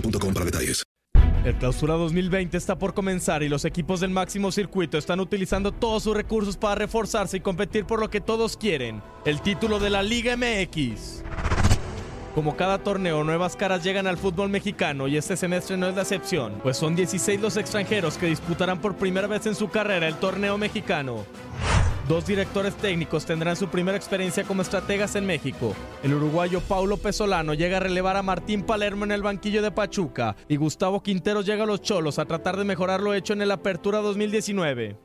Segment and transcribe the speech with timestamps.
[0.00, 0.82] para detalles.
[1.44, 6.02] El Clausura 2020 está por comenzar y los equipos del máximo circuito están utilizando todos
[6.02, 10.02] sus recursos para reforzarse y competir por lo que todos quieren, el título de la
[10.02, 11.22] Liga MX.
[12.34, 16.02] Como cada torneo, nuevas caras llegan al fútbol mexicano y este semestre no es la
[16.02, 20.16] excepción, pues son 16 los extranjeros que disputarán por primera vez en su carrera el
[20.16, 21.24] torneo mexicano.
[22.08, 25.74] Dos directores técnicos tendrán su primera experiencia como estrategas en México.
[26.04, 30.36] El uruguayo Paulo Pesolano llega a relevar a Martín Palermo en el banquillo de Pachuca
[30.46, 33.50] y Gustavo Quinteros llega a los Cholos a tratar de mejorar lo hecho en el
[33.50, 34.96] Apertura 2019.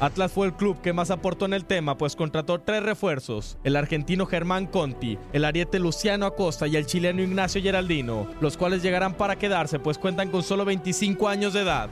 [0.00, 3.76] Atlas fue el club que más aportó en el tema, pues contrató tres refuerzos: el
[3.76, 9.14] argentino Germán Conti, el ariete Luciano Acosta y el chileno Ignacio Geraldino, los cuales llegarán
[9.14, 11.90] para quedarse, pues cuentan con solo 25 años de edad.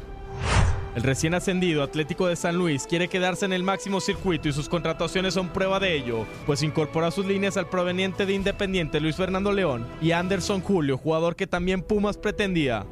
[0.94, 4.68] El recién ascendido Atlético de San Luis quiere quedarse en el máximo circuito y sus
[4.68, 9.50] contrataciones son prueba de ello, pues incorpora sus líneas al proveniente de Independiente Luis Fernando
[9.52, 12.86] León y Anderson Julio, jugador que también Pumas pretendía.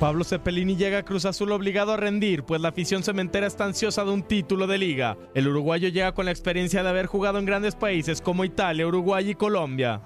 [0.00, 4.04] Pablo Cepelini llega a Cruz Azul obligado a rendir, pues la afición cementera está ansiosa
[4.04, 5.18] de un título de liga.
[5.34, 9.30] El uruguayo llega con la experiencia de haber jugado en grandes países como Italia, Uruguay
[9.30, 10.00] y Colombia.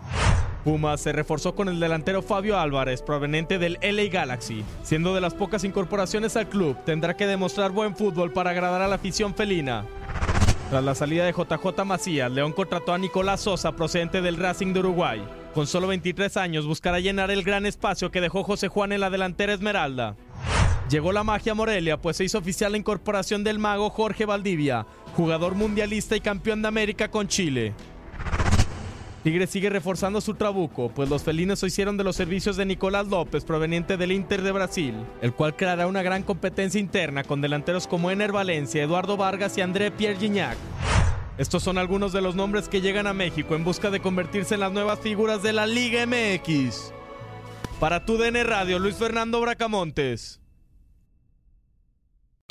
[0.64, 4.64] Pumas se reforzó con el delantero Fabio Álvarez, proveniente del LA Galaxy.
[4.84, 8.86] Siendo de las pocas incorporaciones al club, tendrá que demostrar buen fútbol para agradar a
[8.86, 9.84] la afición felina.
[10.70, 14.80] Tras la salida de JJ Macías, León contrató a Nicolás Sosa, procedente del Racing de
[14.80, 15.22] Uruguay.
[15.52, 19.10] Con solo 23 años, buscará llenar el gran espacio que dejó José Juan en la
[19.10, 20.16] delantera Esmeralda.
[20.88, 24.86] Llegó la magia a Morelia, pues se hizo oficial la incorporación del mago Jorge Valdivia,
[25.16, 27.74] jugador mundialista y campeón de América con Chile.
[29.22, 33.06] Tigre sigue reforzando su trabuco, pues los felinos se hicieron de los servicios de Nicolás
[33.06, 37.86] López, proveniente del Inter de Brasil, el cual creará una gran competencia interna con delanteros
[37.86, 40.56] como Ener Valencia, Eduardo Vargas y André Pierre Gignac.
[41.38, 44.60] Estos son algunos de los nombres que llegan a México en busca de convertirse en
[44.60, 46.92] las nuevas figuras de la Liga MX.
[47.78, 50.41] Para tu DN Radio, Luis Fernando Bracamontes.